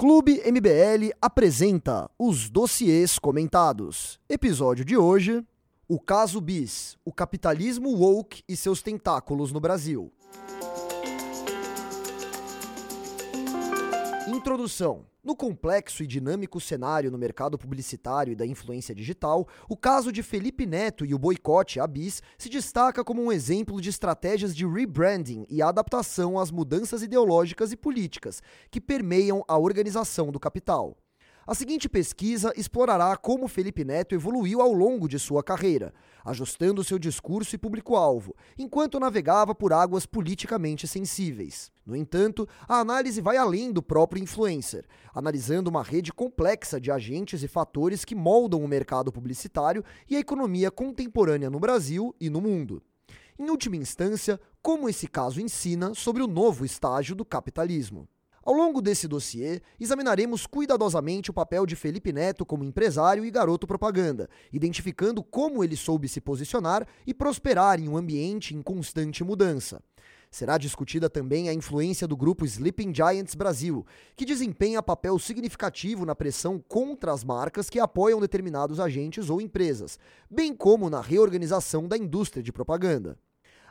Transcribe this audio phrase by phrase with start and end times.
[0.00, 4.20] Clube MBL apresenta os dossiês comentados.
[4.28, 5.44] Episódio de hoje:
[5.88, 10.12] O caso Bis, o capitalismo woke e seus tentáculos no Brasil.
[14.28, 15.04] Introdução.
[15.28, 20.22] No complexo e dinâmico cenário no mercado publicitário e da influência digital, o caso de
[20.22, 24.66] Felipe Neto e o boicote à Bis se destaca como um exemplo de estratégias de
[24.66, 30.96] rebranding e adaptação às mudanças ideológicas e políticas que permeiam a organização do capital.
[31.46, 35.92] A seguinte pesquisa explorará como Felipe Neto evoluiu ao longo de sua carreira,
[36.24, 41.70] ajustando seu discurso e público-alvo, enquanto navegava por águas politicamente sensíveis.
[41.88, 44.84] No entanto, a análise vai além do próprio influencer,
[45.14, 50.20] analisando uma rede complexa de agentes e fatores que moldam o mercado publicitário e a
[50.20, 52.82] economia contemporânea no Brasil e no mundo.
[53.38, 58.06] Em última instância, como esse caso ensina sobre o novo estágio do capitalismo.
[58.44, 63.66] Ao longo desse dossiê, examinaremos cuidadosamente o papel de Felipe Neto como empresário e garoto
[63.66, 69.82] propaganda, identificando como ele soube se posicionar e prosperar em um ambiente em constante mudança.
[70.30, 76.14] Será discutida também a influência do grupo Sleeping Giants Brasil, que desempenha papel significativo na
[76.14, 79.98] pressão contra as marcas que apoiam determinados agentes ou empresas,
[80.30, 83.18] bem como na reorganização da indústria de propaganda.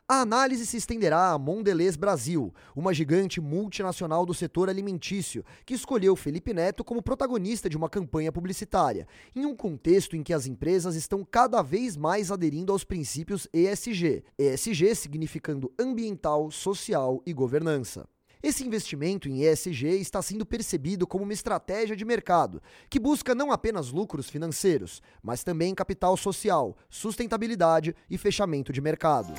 [0.10, 6.16] A análise se estenderá a Mondelez Brasil, uma gigante multinacional do setor alimentício, que escolheu
[6.16, 10.96] Felipe Neto como protagonista de uma campanha publicitária, em um contexto em que as empresas
[10.96, 18.08] estão cada vez mais aderindo aos princípios ESG, ESG significando ambiental, social e governança.
[18.42, 23.52] Esse investimento em ESG está sendo percebido como uma estratégia de mercado, que busca não
[23.52, 29.34] apenas lucros financeiros, mas também capital social, sustentabilidade e fechamento de mercado.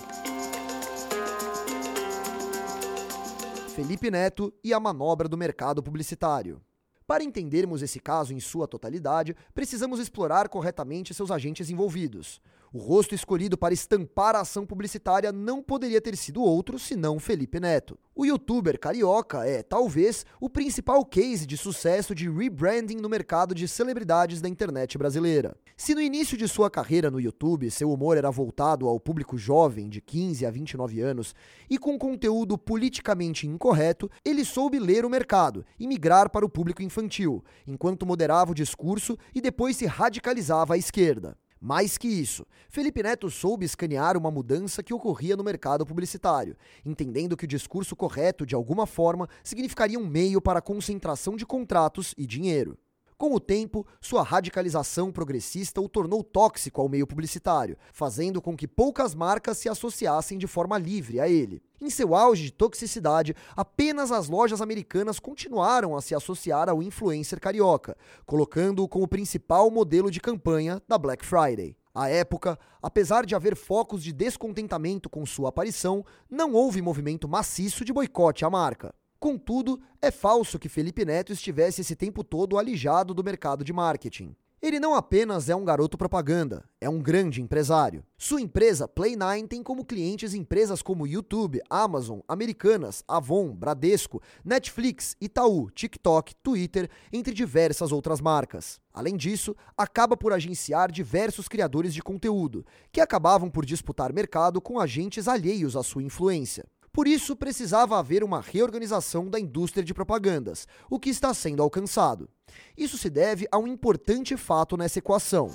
[3.79, 6.61] Felipe Neto e a manobra do mercado publicitário.
[7.07, 12.41] Para entendermos esse caso em sua totalidade, precisamos explorar corretamente seus agentes envolvidos.
[12.73, 17.59] O rosto escolhido para estampar a ação publicitária não poderia ter sido outro senão Felipe
[17.59, 17.99] Neto.
[18.15, 23.67] O youtuber carioca é, talvez, o principal case de sucesso de rebranding no mercado de
[23.67, 25.57] celebridades da internet brasileira.
[25.79, 29.89] Se no início de sua carreira no YouTube seu humor era voltado ao público jovem
[29.89, 31.35] de 15 a 29 anos
[31.71, 36.83] e com conteúdo politicamente incorreto, ele soube ler o mercado e migrar para o público
[36.83, 41.35] infantil, enquanto moderava o discurso e depois se radicalizava à esquerda.
[41.61, 47.37] Mais que isso, Felipe Neto soube escanear uma mudança que ocorria no mercado publicitário, entendendo
[47.37, 52.15] que o discurso correto, de alguma forma, significaria um meio para a concentração de contratos
[52.17, 52.79] e dinheiro.
[53.19, 58.69] Com o tempo, sua radicalização progressista o tornou tóxico ao meio publicitário, fazendo com que
[58.69, 61.61] poucas marcas se associassem de forma livre a ele.
[61.81, 67.41] Em seu auge de toxicidade, apenas as lojas americanas continuaram a se associar ao influencer
[67.41, 71.77] carioca, colocando-o como principal modelo de campanha da Black Friday.
[71.93, 77.85] À época, apesar de haver focos de descontentamento com sua aparição, não houve movimento maciço
[77.85, 78.95] de boicote à marca.
[79.21, 84.37] Contudo, é falso que Felipe Neto estivesse esse tempo todo alijado do mercado de marketing.
[84.63, 88.05] Ele não apenas é um garoto propaganda, é um grande empresário.
[88.17, 95.71] Sua empresa Play9 tem como clientes empresas como YouTube, Amazon, Americanas, Avon, Bradesco, Netflix, Itaú,
[95.71, 98.81] TikTok, Twitter, entre diversas outras marcas.
[98.93, 104.81] Além disso, acaba por agenciar diversos criadores de conteúdo, que acabavam por disputar mercado com
[104.81, 106.65] agentes alheios à sua influência.
[106.99, 112.29] Por isso, precisava haver uma reorganização da indústria de propagandas, o que está sendo alcançado.
[112.77, 115.49] Isso se deve a um importante fato nessa equação.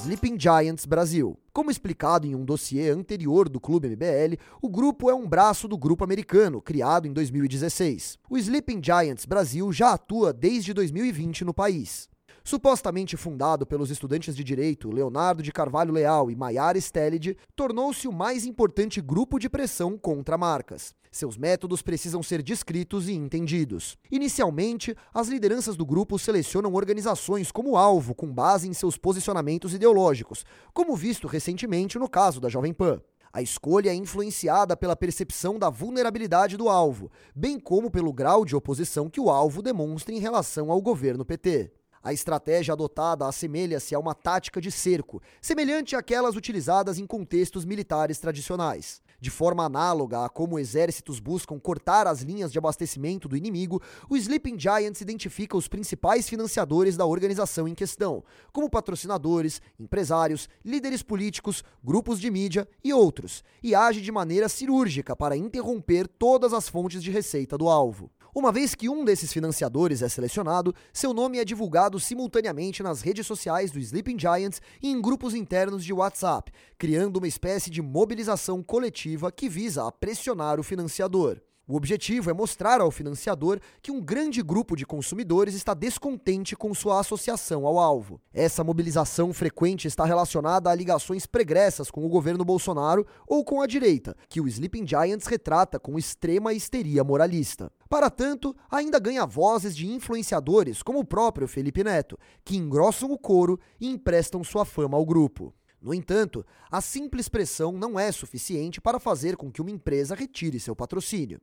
[0.00, 1.38] Sleeping Giants Brasil.
[1.52, 5.76] Como explicado em um dossiê anterior do Clube MBL, o grupo é um braço do
[5.76, 8.16] grupo americano, criado em 2016.
[8.30, 12.08] O Sleeping Giants Brasil já atua desde 2020 no país.
[12.48, 18.10] Supostamente fundado pelos estudantes de direito Leonardo de Carvalho Leal e Maiara Stelid, tornou-se o
[18.10, 20.94] mais importante grupo de pressão contra marcas.
[21.12, 23.98] Seus métodos precisam ser descritos e entendidos.
[24.10, 30.42] Inicialmente, as lideranças do grupo selecionam organizações como alvo com base em seus posicionamentos ideológicos,
[30.72, 32.98] como visto recentemente no caso da Jovem Pan.
[33.30, 38.56] A escolha é influenciada pela percepção da vulnerabilidade do alvo, bem como pelo grau de
[38.56, 41.72] oposição que o alvo demonstra em relação ao governo PT.
[42.02, 48.18] A estratégia adotada assemelha-se a uma tática de cerco, semelhante àquelas utilizadas em contextos militares
[48.18, 49.00] tradicionais.
[49.20, 54.16] De forma análoga a como exércitos buscam cortar as linhas de abastecimento do inimigo, o
[54.16, 58.22] Sleeping Giants identifica os principais financiadores da organização em questão,
[58.52, 65.16] como patrocinadores, empresários, líderes políticos, grupos de mídia e outros, e age de maneira cirúrgica
[65.16, 68.12] para interromper todas as fontes de receita do alvo.
[68.34, 73.26] Uma vez que um desses financiadores é selecionado, seu nome é divulgado simultaneamente nas redes
[73.26, 78.62] sociais do Sleeping Giants e em grupos internos de WhatsApp, criando uma espécie de mobilização
[78.62, 81.40] coletiva que visa pressionar o financiador.
[81.70, 86.72] O objetivo é mostrar ao financiador que um grande grupo de consumidores está descontente com
[86.72, 88.18] sua associação ao alvo.
[88.32, 93.66] Essa mobilização frequente está relacionada a ligações pregressas com o governo Bolsonaro ou com a
[93.66, 97.70] direita, que o Sleeping Giants retrata com extrema histeria moralista.
[97.86, 103.18] Para tanto, ainda ganha vozes de influenciadores como o próprio Felipe Neto, que engrossam o
[103.18, 105.52] coro e emprestam sua fama ao grupo.
[105.80, 110.58] No entanto, a simples pressão não é suficiente para fazer com que uma empresa retire
[110.58, 111.40] seu patrocínio.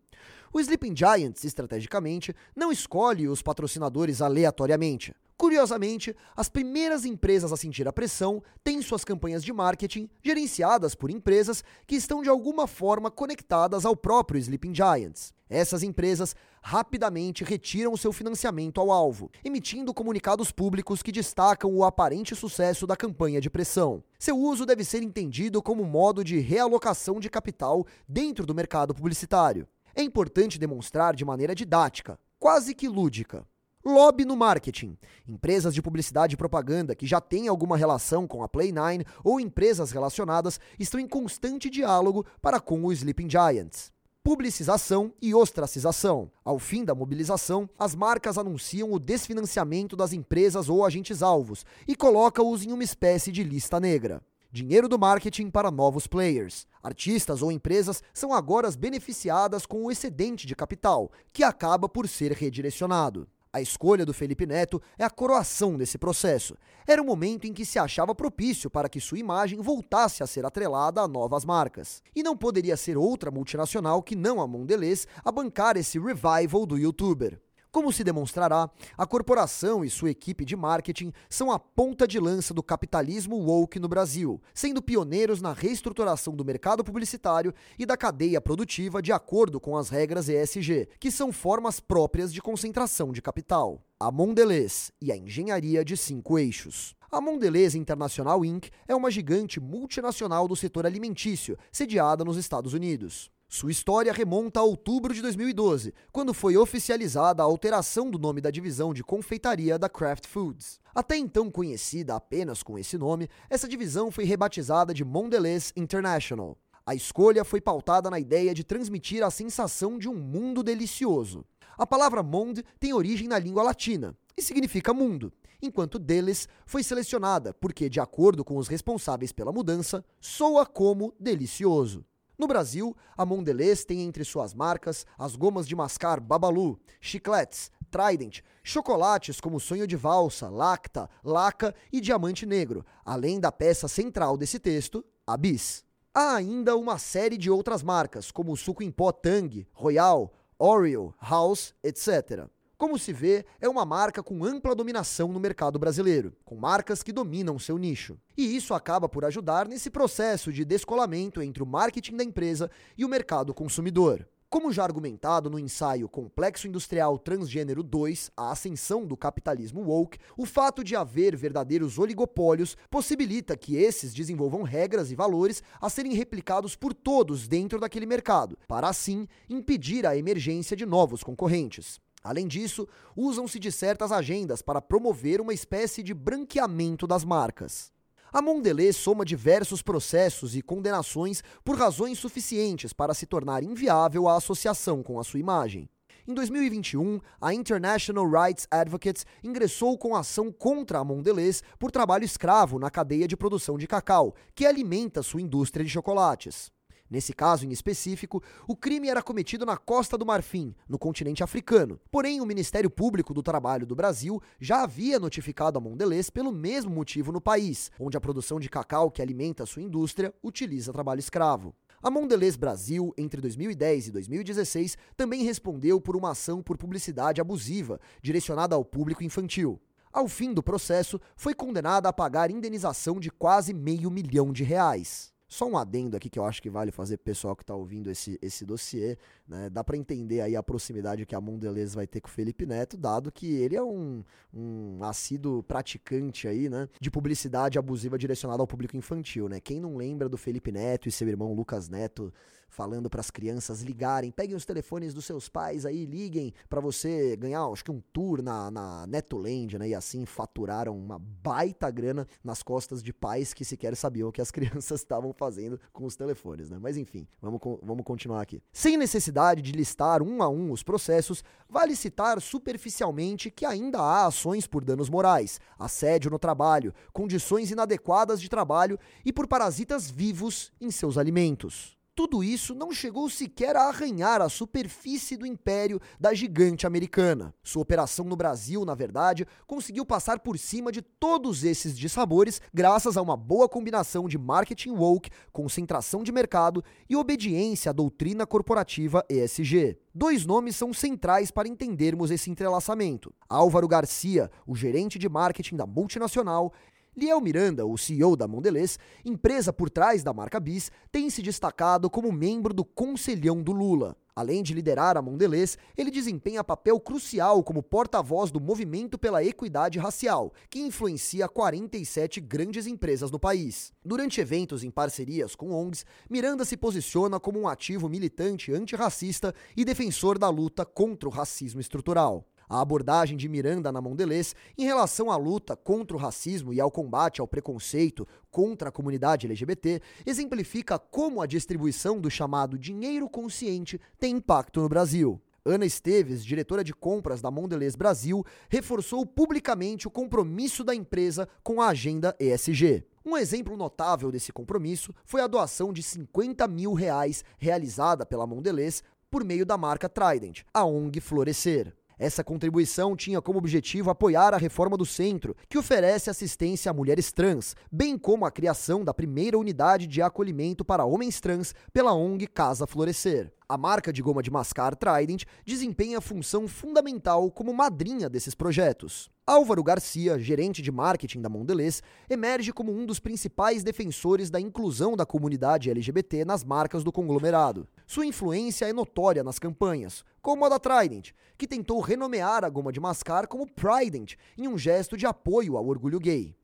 [0.51, 5.13] O Sleeping Giants, estrategicamente, não escolhe os patrocinadores aleatoriamente.
[5.37, 11.09] Curiosamente, as primeiras empresas a sentir a pressão têm suas campanhas de marketing gerenciadas por
[11.11, 15.33] empresas que estão de alguma forma conectadas ao próprio Sleeping Giants.
[15.49, 22.33] Essas empresas rapidamente retiram seu financiamento ao alvo, emitindo comunicados públicos que destacam o aparente
[22.33, 24.03] sucesso da campanha de pressão.
[24.17, 29.67] Seu uso deve ser entendido como modo de realocação de capital dentro do mercado publicitário.
[29.93, 33.45] É importante demonstrar de maneira didática, quase que lúdica,
[33.87, 34.97] Lobby no marketing.
[35.27, 39.91] Empresas de publicidade e propaganda que já têm alguma relação com a Play9 ou empresas
[39.91, 43.91] relacionadas estão em constante diálogo para com o Sleeping Giants.
[44.23, 46.31] Publicização e ostracização.
[46.43, 51.95] Ao fim da mobilização, as marcas anunciam o desfinanciamento das empresas ou agentes alvos e
[51.95, 54.19] colocam-os em uma espécie de lista negra.
[54.51, 56.65] Dinheiro do marketing para novos players.
[56.81, 62.31] Artistas ou empresas são agora beneficiadas com o excedente de capital, que acaba por ser
[62.31, 63.27] redirecionado.
[63.55, 66.57] A escolha do Felipe Neto é a coroação desse processo.
[66.85, 70.45] Era o momento em que se achava propício para que sua imagem voltasse a ser
[70.45, 72.03] atrelada a novas marcas.
[72.13, 76.77] E não poderia ser outra multinacional que não a Mondelez a bancar esse revival do
[76.77, 77.39] youtuber.
[77.75, 82.53] Como se demonstrará, a corporação e sua equipe de marketing são a ponta de lança
[82.53, 88.39] do capitalismo woke no Brasil, sendo pioneiros na reestruturação do mercado publicitário e da cadeia
[88.39, 93.83] produtiva de acordo com as regras ESG, que são formas próprias de concentração de capital.
[93.99, 96.95] A Mondelez e a engenharia de cinco eixos.
[97.11, 98.69] A Mondelez International Inc.
[98.87, 103.34] é uma gigante multinacional do setor alimentício, sediada nos Estados Unidos.
[103.47, 108.49] Sua história remonta a outubro de 2012, quando foi oficializada a alteração do nome da
[108.49, 110.79] divisão de confeitaria da Kraft Foods.
[110.93, 116.57] Até então conhecida apenas com esse nome, essa divisão foi rebatizada de Mondelez International.
[116.85, 121.45] A escolha foi pautada na ideia de transmitir a sensação de um mundo delicioso.
[121.77, 125.31] A palavra monde tem origem na língua latina e significa mundo,
[125.61, 132.05] enquanto deles foi selecionada porque, de acordo com os responsáveis pela mudança, soa como delicioso.
[132.37, 138.41] No Brasil, a Mondelez tem entre suas marcas as gomas de mascar Babalu, chicletes, Trident,
[138.61, 144.59] chocolates como Sonho de Valsa, Lacta, Laca e Diamante Negro, além da peça central desse
[144.59, 145.85] texto, a Bis.
[146.13, 151.13] Há ainda uma série de outras marcas, como o suco em pó Tang, Royal, Oreo,
[151.21, 152.49] House, etc.
[152.77, 157.13] Como se vê, é uma marca com ampla dominação no mercado brasileiro, com marcas que
[157.13, 158.17] dominam seu nicho.
[158.37, 163.05] E isso acaba por ajudar nesse processo de descolamento entre o marketing da empresa e
[163.05, 164.27] o mercado consumidor.
[164.49, 170.45] Como já argumentado no ensaio Complexo Industrial Transgênero 2, a ascensão do capitalismo woke, o
[170.45, 176.75] fato de haver verdadeiros oligopólios possibilita que esses desenvolvam regras e valores a serem replicados
[176.75, 181.99] por todos dentro daquele mercado, para assim impedir a emergência de novos concorrentes.
[182.25, 187.91] Além disso, usam-se de certas agendas para promover uma espécie de branqueamento das marcas.
[188.33, 194.37] A Mondelez soma diversos processos e condenações por razões suficientes para se tornar inviável a
[194.37, 195.87] associação com a sua imagem.
[196.27, 202.79] Em 2021, a International Rights Advocates ingressou com ação contra a Mondelez por trabalho escravo
[202.79, 206.73] na cadeia de produção de cacau, que alimenta sua indústria de chocolates.
[207.09, 211.99] Nesse caso em específico, o crime era cometido na Costa do Marfim, no continente africano.
[212.11, 216.91] Porém, o Ministério Público do Trabalho do Brasil já havia notificado a Mondelez pelo mesmo
[216.91, 221.75] motivo no país, onde a produção de cacau que alimenta sua indústria utiliza trabalho escravo.
[222.01, 227.99] A Mondelez Brasil, entre 2010 e 2016, também respondeu por uma ação por publicidade abusiva
[228.21, 229.81] direcionada ao público infantil.
[230.11, 235.34] Ao fim do processo, foi condenada a pagar indenização de quase meio milhão de reais.
[235.47, 238.39] Só um adendo aqui que eu acho que vale fazer pessoal que está ouvindo esse,
[238.41, 239.69] esse dossiê, né?
[239.69, 242.97] Dá para entender aí a proximidade que a Mondelez vai ter com o Felipe Neto,
[242.97, 244.23] dado que ele é um,
[244.53, 246.89] um assíduo praticante aí, né?
[246.99, 249.59] De publicidade abusiva direcionada ao público infantil, né?
[249.59, 252.33] Quem não lembra do Felipe Neto e seu irmão Lucas Neto
[252.75, 257.37] falando para as crianças ligarem, peguem os telefones dos seus pais aí, liguem para você
[257.37, 259.87] ganhar, acho que um tour na, na Netoland, né?
[259.87, 264.41] E assim faturaram uma baita grana nas costas de pais que sequer sabiam o que
[264.41, 266.77] as crianças estavam fazendo com os telefones, né?
[266.77, 268.61] Mas enfim, vamos, vamos continuar aqui.
[268.73, 274.25] Sem necessidade de listar um a um os processos, vale citar superficialmente que ainda há
[274.25, 280.73] ações por danos morais, assédio no trabalho, condições inadequadas de trabalho e por parasitas vivos
[280.81, 281.94] em seus alimentos.
[282.15, 287.53] Tudo isso não chegou sequer a arranhar a superfície do império da gigante americana.
[287.61, 293.17] Sua operação no Brasil, na verdade, conseguiu passar por cima de todos esses dissabores graças
[293.17, 299.21] a uma boa combinação de marketing woke, concentração de mercado e obediência à doutrina corporativa
[299.29, 299.97] ESG.
[300.13, 303.35] Dois nomes são centrais para entendermos esse entrelaçamento.
[303.49, 306.71] Álvaro Garcia, o gerente de marketing da multinacional,
[307.17, 312.09] Liel Miranda, o CEO da Mondelez, empresa por trás da marca Bis, tem se destacado
[312.09, 314.17] como membro do Conselhão do Lula.
[314.35, 319.97] Além de liderar a Mondelez, ele desempenha papel crucial como porta-voz do movimento pela equidade
[319.97, 323.93] racial, que influencia 47 grandes empresas no país.
[324.03, 329.85] Durante eventos em parcerias com ONGs, Miranda se posiciona como um ativo militante antirracista e
[329.85, 332.45] defensor da luta contra o racismo estrutural.
[332.69, 336.91] A abordagem de Miranda na Mondelez em relação à luta contra o racismo e ao
[336.91, 343.99] combate ao preconceito contra a comunidade LGBT exemplifica como a distribuição do chamado dinheiro consciente
[344.19, 345.41] tem impacto no Brasil.
[345.67, 351.81] Ana Esteves, diretora de compras da Mondelez Brasil, reforçou publicamente o compromisso da empresa com
[351.81, 353.03] a agenda ESG.
[353.25, 359.01] Um exemplo notável desse compromisso foi a doação de 50 mil reais realizada pela Mondelez
[359.31, 361.91] por meio da marca Trident, a ONG Florescer.
[362.17, 367.31] Essa contribuição tinha como objetivo apoiar a reforma do centro, que oferece assistência a mulheres
[367.31, 372.47] trans, bem como a criação da primeira unidade de acolhimento para homens trans pela ONG
[372.47, 373.54] Casa Florescer.
[373.67, 379.27] A marca de goma de mascar Trident desempenha função fundamental como madrinha desses projetos.
[379.47, 385.15] Álvaro Garcia, gerente de marketing da Mondelez, emerge como um dos principais defensores da inclusão
[385.15, 387.87] da comunidade LGBT nas marcas do conglomerado.
[388.05, 392.91] Sua influência é notória nas campanhas, como a da Trident, que tentou renomear a goma
[392.91, 396.55] de mascar como Prident, em um gesto de apoio ao orgulho gay.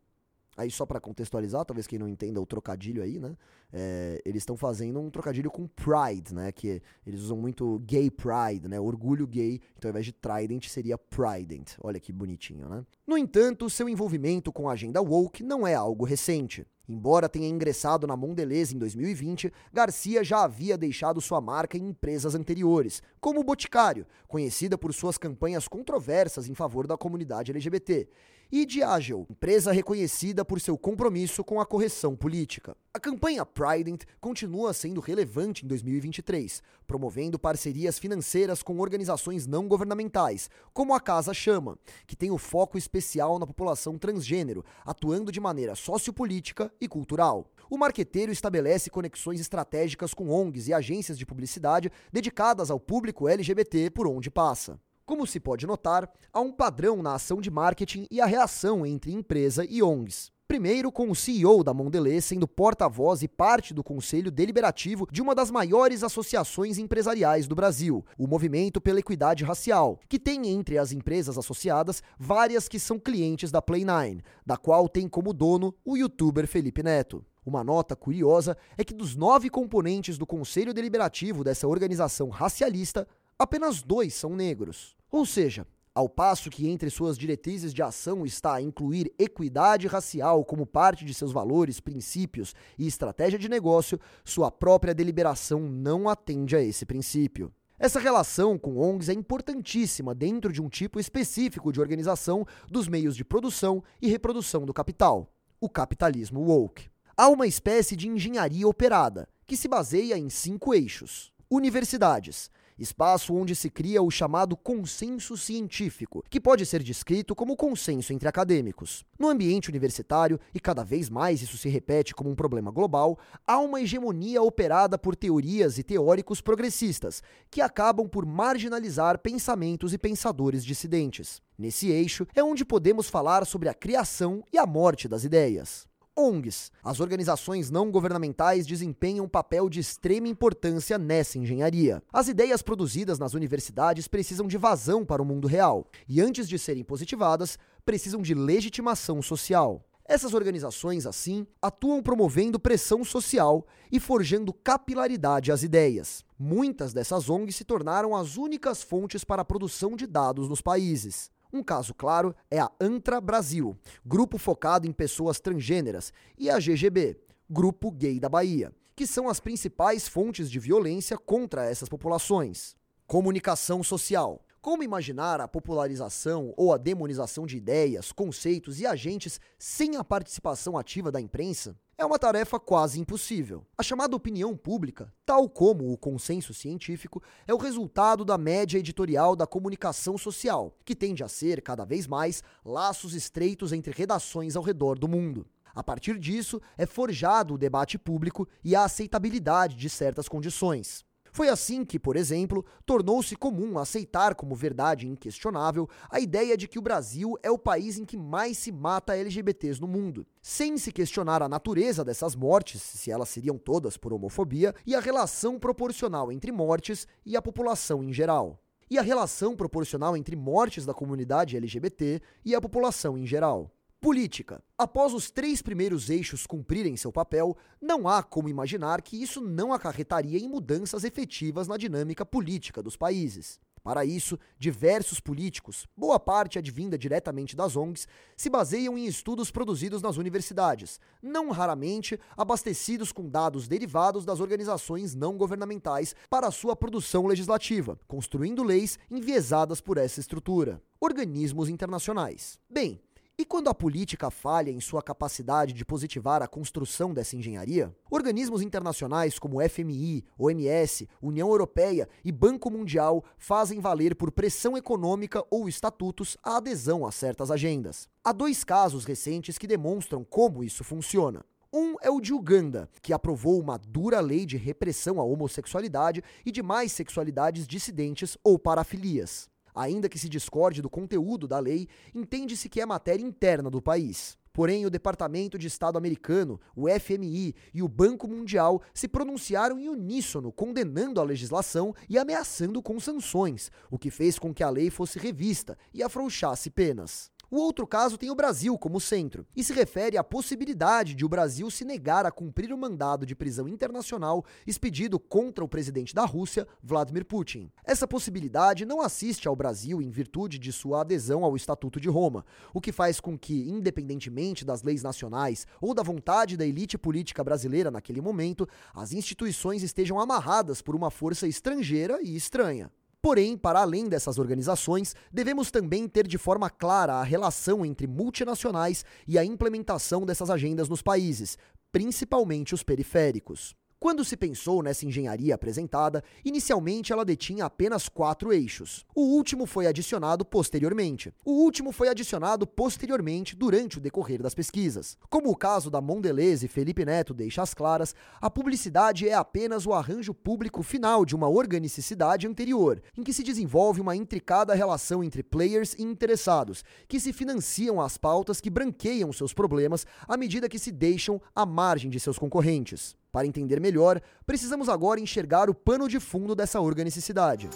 [0.58, 3.38] Aí só para contextualizar, talvez quem não entenda o trocadilho aí, né?
[3.72, 6.51] É, eles estão fazendo um trocadilho com pride, né?
[6.51, 8.79] Que eles usam muito gay pride, né?
[8.79, 9.62] Orgulho gay.
[9.77, 11.75] Então ao invés de trident seria prident.
[11.81, 12.86] Olha que bonitinho, né?
[13.08, 16.65] No entanto, seu envolvimento com a agenda woke não é algo recente.
[16.92, 22.36] Embora tenha ingressado na Mondelez em 2020, Garcia já havia deixado sua marca em empresas
[22.36, 28.10] anteriores, como o Boticário, conhecida por suas campanhas controversas em favor da comunidade LGBT,
[28.52, 32.76] e Diageo, empresa reconhecida por seu compromisso com a correção política.
[32.94, 40.50] A campanha Prident continua sendo relevante em 2023, promovendo parcerias financeiras com organizações não governamentais,
[40.74, 45.74] como a Casa Chama, que tem o foco especial na população transgênero, atuando de maneira
[45.74, 47.46] sociopolítica e cultural.
[47.70, 53.92] O marqueteiro estabelece conexões estratégicas com ONGs e agências de publicidade dedicadas ao público LGBT
[53.92, 54.78] por onde passa.
[55.06, 59.12] Como se pode notar, há um padrão na ação de marketing e a reação entre
[59.12, 60.32] empresa e ONGs.
[60.51, 65.34] Primeiro, com o CEO da Mondelez sendo porta-voz e parte do conselho deliberativo de uma
[65.34, 70.91] das maiores associações empresariais do Brasil, o Movimento pela Equidade Racial, que tem entre as
[70.91, 76.46] empresas associadas várias que são clientes da Play9, da qual tem como dono o youtuber
[76.46, 77.24] Felipe Neto.
[77.46, 83.08] Uma nota curiosa é que dos nove componentes do conselho deliberativo dessa organização racialista,
[83.39, 84.98] apenas dois são negros.
[85.10, 90.66] Ou seja, ao passo que entre suas diretrizes de ação está incluir equidade racial como
[90.66, 96.62] parte de seus valores, princípios e estratégia de negócio, sua própria deliberação não atende a
[96.62, 97.54] esse princípio.
[97.78, 103.16] Essa relação com ONGs é importantíssima dentro de um tipo específico de organização dos meios
[103.16, 106.90] de produção e reprodução do capital, o capitalismo woke.
[107.18, 112.50] Há uma espécie de engenharia operada, que se baseia em cinco eixos: universidades,
[112.82, 118.28] espaço onde se cria o chamado consenso científico, que pode ser descrito como consenso entre
[118.28, 119.06] acadêmicos.
[119.20, 123.60] No ambiente universitário, e cada vez mais isso se repete como um problema global, há
[123.60, 130.66] uma hegemonia operada por teorias e teóricos progressistas, que acabam por marginalizar pensamentos e pensadores
[130.66, 131.42] dissidentes.
[131.58, 135.91] Nesse eixo é onde podemos falar sobre a criação e a morte das ideias.
[136.22, 136.72] ONGs.
[136.84, 142.01] As organizações não governamentais desempenham um papel de extrema importância nessa engenharia.
[142.13, 146.60] As ideias produzidas nas universidades precisam de vazão para o mundo real e, antes de
[146.60, 149.86] serem positivadas, precisam de legitimação social.
[150.06, 156.25] Essas organizações, assim, atuam promovendo pressão social e forjando capilaridade às ideias.
[156.38, 161.32] Muitas dessas ONGs se tornaram as únicas fontes para a produção de dados nos países.
[161.53, 167.20] Um caso claro é a Antra Brasil, grupo focado em pessoas transgêneras, e a GGB,
[167.50, 172.75] Grupo Gay da Bahia, que são as principais fontes de violência contra essas populações.
[173.05, 174.46] Comunicação social.
[174.62, 180.77] Como imaginar a popularização ou a demonização de ideias, conceitos e agentes sem a participação
[180.77, 181.75] ativa da imprensa?
[182.01, 183.63] É uma tarefa quase impossível.
[183.77, 189.36] A chamada opinião pública, tal como o consenso científico, é o resultado da média editorial
[189.36, 194.63] da comunicação social, que tende a ser, cada vez mais, laços estreitos entre redações ao
[194.63, 195.46] redor do mundo.
[195.75, 201.05] A partir disso, é forjado o debate público e a aceitabilidade de certas condições.
[201.32, 206.78] Foi assim que, por exemplo, tornou-se comum aceitar como verdade inquestionável a ideia de que
[206.78, 210.92] o Brasil é o país em que mais se mata LGBTs no mundo, sem se
[210.92, 216.32] questionar a natureza dessas mortes, se elas seriam todas por homofobia, e a relação proporcional
[216.32, 218.62] entre mortes e a população em geral.
[218.90, 223.72] E a relação proporcional entre mortes da comunidade LGBT e a população em geral.
[224.01, 224.63] Política.
[224.75, 229.72] Após os três primeiros eixos cumprirem seu papel, não há como imaginar que isso não
[229.72, 233.60] acarretaria em mudanças efetivas na dinâmica política dos países.
[233.84, 240.01] Para isso, diversos políticos, boa parte advinda diretamente das ONGs, se baseiam em estudos produzidos
[240.01, 247.27] nas universidades, não raramente abastecidos com dados derivados das organizações não governamentais para sua produção
[247.27, 250.81] legislativa, construindo leis enviesadas por essa estrutura.
[251.00, 252.60] Organismos internacionais.
[252.67, 253.00] Bem,
[253.42, 258.62] e quando a política falha em sua capacidade de positivar a construção dessa engenharia, organismos
[258.62, 265.68] internacionais como FMI, OMS, União Europeia e Banco Mundial fazem valer por pressão econômica ou
[265.68, 268.08] estatutos a adesão a certas agendas.
[268.24, 271.44] Há dois casos recentes que demonstram como isso funciona.
[271.74, 276.52] Um é o de Uganda, que aprovou uma dura lei de repressão à homossexualidade e
[276.52, 279.50] demais sexualidades dissidentes ou parafilias.
[279.74, 284.38] Ainda que se discorde do conteúdo da lei, entende-se que é matéria interna do país.
[284.53, 289.88] Porém, o Departamento de Estado americano, o FMI e o Banco Mundial se pronunciaram em
[289.88, 294.90] uníssono, condenando a legislação e ameaçando com sanções, o que fez com que a lei
[294.90, 297.31] fosse revista e afrouxasse penas.
[297.53, 301.27] O outro caso tem o Brasil como centro e se refere à possibilidade de o
[301.27, 306.24] Brasil se negar a cumprir o mandado de prisão internacional expedido contra o presidente da
[306.24, 307.70] Rússia, Vladimir Putin.
[307.83, 312.46] Essa possibilidade não assiste ao Brasil em virtude de sua adesão ao Estatuto de Roma,
[312.74, 317.44] o que faz com que, independentemente das leis nacionais ou da vontade da elite política
[317.44, 322.90] brasileira naquele momento, as instituições estejam amarradas por uma força estrangeira e estranha.
[323.22, 329.05] Porém, para além dessas organizações, devemos também ter de forma clara a relação entre multinacionais
[329.27, 331.55] e a implementação dessas agendas nos países,
[331.92, 333.75] principalmente os periféricos.
[334.01, 339.05] Quando se pensou nessa engenharia apresentada, inicialmente ela detinha apenas quatro eixos.
[339.14, 341.31] O último foi adicionado posteriormente.
[341.46, 345.20] O último foi adicionado posteriormente durante o decorrer das pesquisas.
[345.29, 349.85] Como o caso da Mondelez e Felipe Neto deixa as claras, a publicidade é apenas
[349.85, 355.24] o arranjo público final de uma organicidade anterior, em que se desenvolve uma intricada relação
[355.24, 360.68] entre players e interessados, que se financiam às pautas que branqueiam seus problemas à medida
[360.68, 363.21] que se deixam à margem de seus concorrentes.
[363.31, 367.70] Para entender melhor, precisamos agora enxergar o pano de fundo dessa organicidade.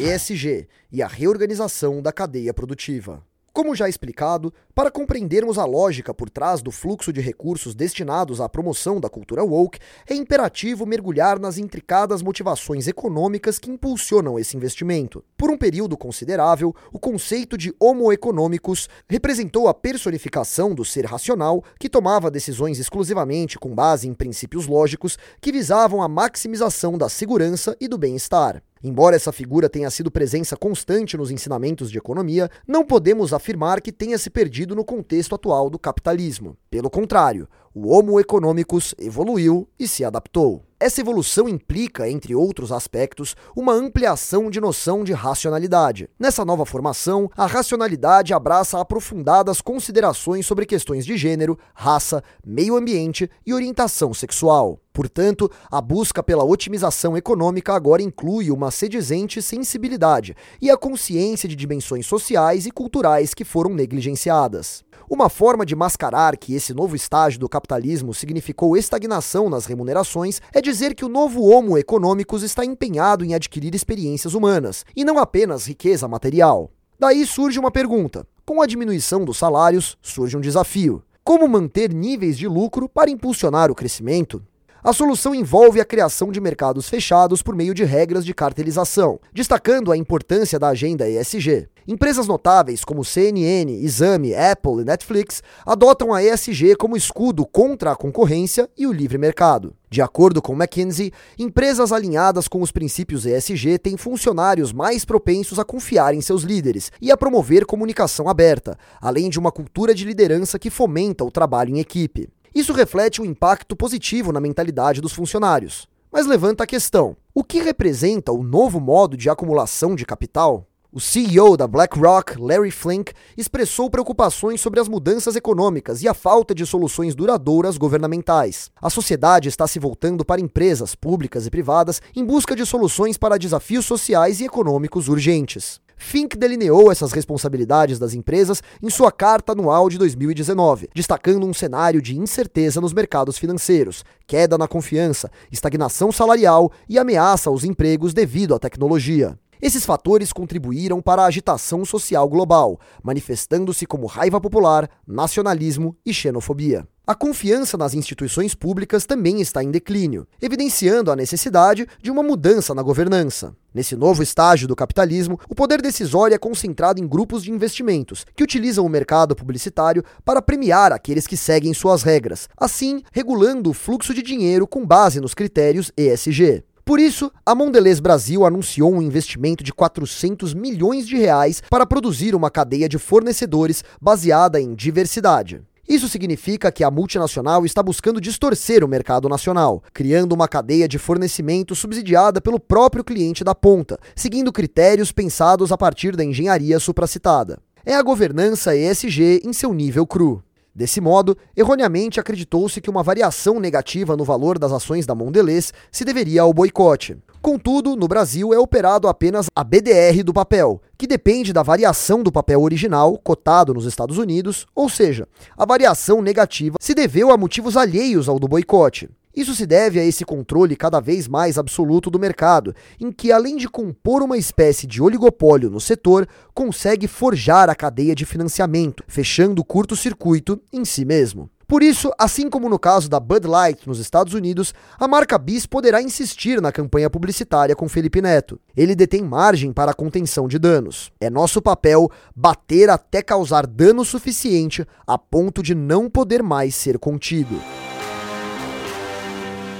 [0.00, 3.24] ESG e a reorganização da cadeia produtiva.
[3.52, 8.48] Como já explicado, para compreendermos a lógica por trás do fluxo de recursos destinados à
[8.48, 15.24] promoção da cultura woke, é imperativo mergulhar nas intricadas motivações econômicas que impulsionam esse investimento.
[15.36, 21.64] Por um período considerável, o conceito de homo economicus representou a personificação do ser racional
[21.76, 27.76] que tomava decisões exclusivamente com base em princípios lógicos que visavam a maximização da segurança
[27.80, 28.62] e do bem-estar.
[28.82, 33.92] Embora essa figura tenha sido presença constante nos ensinamentos de economia, não podemos afirmar que
[33.92, 36.56] tenha se perdido no contexto atual do capitalismo.
[36.70, 40.64] Pelo contrário, o Homo economicus evoluiu e se adaptou.
[40.82, 46.08] Essa evolução implica, entre outros aspectos, uma ampliação de noção de racionalidade.
[46.18, 53.30] Nessa nova formação, a racionalidade abraça aprofundadas considerações sobre questões de gênero, raça, meio ambiente
[53.44, 54.80] e orientação sexual.
[54.90, 61.54] Portanto, a busca pela otimização econômica agora inclui uma sedizente sensibilidade e a consciência de
[61.54, 64.82] dimensões sociais e culturais que foram negligenciadas.
[65.08, 70.60] Uma forma de mascarar que esse novo estágio do capitalismo significou estagnação nas remunerações é
[70.60, 75.66] dizer que o novo Homo econômicos está empenhado em adquirir experiências humanas, e não apenas
[75.66, 76.70] riqueza material.
[76.98, 81.02] Daí surge uma pergunta: com a diminuição dos salários, surge um desafio.
[81.22, 84.42] Como manter níveis de lucro para impulsionar o crescimento?
[84.82, 89.92] A solução envolve a criação de mercados fechados por meio de regras de cartelização, destacando
[89.92, 91.68] a importância da agenda ESG.
[91.86, 97.96] Empresas notáveis como CNN, Exame, Apple e Netflix adotam a ESG como escudo contra a
[97.96, 99.74] concorrência e o livre mercado.
[99.90, 105.64] De acordo com McKinsey, empresas alinhadas com os princípios ESG têm funcionários mais propensos a
[105.64, 110.58] confiar em seus líderes e a promover comunicação aberta, além de uma cultura de liderança
[110.58, 112.30] que fomenta o trabalho em equipe.
[112.54, 115.88] Isso reflete um impacto positivo na mentalidade dos funcionários.
[116.10, 120.66] Mas levanta a questão: o que representa o novo modo de acumulação de capital?
[120.92, 126.52] O CEO da BlackRock, Larry Flink, expressou preocupações sobre as mudanças econômicas e a falta
[126.52, 128.72] de soluções duradouras governamentais.
[128.82, 133.38] A sociedade está se voltando para empresas públicas e privadas em busca de soluções para
[133.38, 135.80] desafios sociais e econômicos urgentes.
[136.02, 142.00] Fink delineou essas responsabilidades das empresas em sua carta anual de 2019, destacando um cenário
[142.00, 148.54] de incerteza nos mercados financeiros, queda na confiança, estagnação salarial e ameaça aos empregos devido
[148.54, 149.38] à tecnologia.
[149.60, 156.88] Esses fatores contribuíram para a agitação social global, manifestando-se como raiva popular, nacionalismo e xenofobia.
[157.10, 162.72] A confiança nas instituições públicas também está em declínio, evidenciando a necessidade de uma mudança
[162.72, 163.52] na governança.
[163.74, 168.44] Nesse novo estágio do capitalismo, o poder decisório é concentrado em grupos de investimentos, que
[168.44, 174.14] utilizam o mercado publicitário para premiar aqueles que seguem suas regras, assim regulando o fluxo
[174.14, 176.62] de dinheiro com base nos critérios ESG.
[176.84, 182.36] Por isso, a Mondelez Brasil anunciou um investimento de 400 milhões de reais para produzir
[182.36, 185.60] uma cadeia de fornecedores baseada em diversidade.
[185.90, 190.98] Isso significa que a multinacional está buscando distorcer o mercado nacional, criando uma cadeia de
[190.98, 197.58] fornecimento subsidiada pelo próprio cliente da ponta, seguindo critérios pensados a partir da engenharia supracitada.
[197.84, 200.40] É a governança ESG em seu nível cru.
[200.74, 206.04] Desse modo, erroneamente acreditou-se que uma variação negativa no valor das ações da Mondelez se
[206.04, 207.18] deveria ao boicote.
[207.42, 212.30] Contudo, no Brasil é operado apenas a BDR do papel, que depende da variação do
[212.30, 217.76] papel original cotado nos Estados Unidos, ou seja, a variação negativa se deveu a motivos
[217.76, 219.08] alheios ao do boicote.
[219.34, 223.56] Isso se deve a esse controle cada vez mais absoluto do mercado, em que, além
[223.56, 229.62] de compor uma espécie de oligopólio no setor, consegue forjar a cadeia de financiamento, fechando
[229.62, 231.48] o curto-circuito em si mesmo.
[231.70, 235.66] Por isso, assim como no caso da Bud Light nos Estados Unidos, a marca Bis
[235.66, 238.58] poderá insistir na campanha publicitária com Felipe Neto.
[238.76, 241.12] Ele detém margem para a contenção de danos.
[241.20, 246.98] É nosso papel bater até causar dano suficiente a ponto de não poder mais ser
[246.98, 247.54] contido.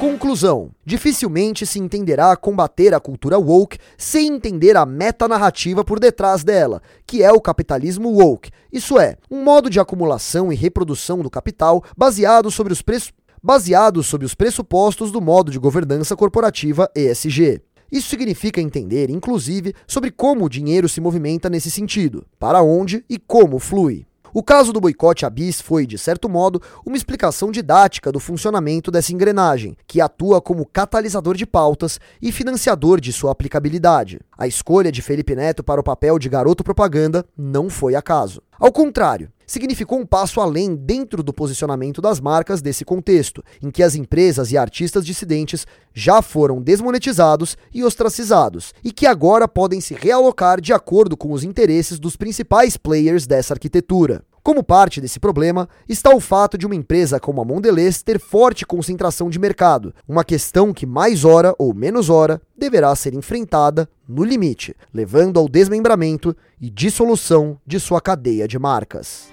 [0.00, 6.80] Conclusão: dificilmente se entenderá combater a cultura woke sem entender a metanarrativa por detrás dela,
[7.06, 8.50] que é o capitalismo woke.
[8.72, 14.02] Isso é, um modo de acumulação e reprodução do capital baseado sobre os preços baseado
[14.02, 17.60] sobre os pressupostos do modo de governança corporativa ESG.
[17.92, 23.18] Isso significa entender, inclusive, sobre como o dinheiro se movimenta nesse sentido, para onde e
[23.18, 24.06] como flui.
[24.32, 28.90] O caso do boicote à bis foi, de certo modo, uma explicação didática do funcionamento
[28.90, 34.20] dessa engrenagem, que atua como catalisador de pautas e financiador de sua aplicabilidade.
[34.38, 38.40] A escolha de Felipe Neto para o papel de garoto propaganda não foi acaso.
[38.58, 43.82] Ao contrário, significou um passo além dentro do posicionamento das marcas desse contexto, em que
[43.82, 49.92] as empresas e artistas dissidentes já foram desmonetizados e ostracizados, e que agora podem se
[49.92, 54.22] realocar de acordo com os interesses dos principais players dessa arquitetura.
[54.40, 58.64] Como parte desse problema está o fato de uma empresa como a Mondelez ter forte
[58.64, 64.22] concentração de mercado, uma questão que mais hora ou menos hora deverá ser enfrentada no
[64.22, 69.29] limite, levando ao desmembramento e dissolução de sua cadeia de marcas.